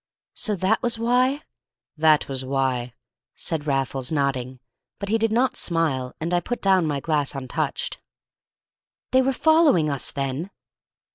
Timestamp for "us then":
9.91-10.49